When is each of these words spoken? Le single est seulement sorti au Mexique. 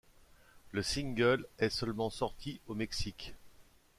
Le 0.71 0.81
single 0.81 1.45
est 1.59 1.69
seulement 1.69 2.09
sorti 2.09 2.59
au 2.67 2.73
Mexique. 2.73 3.35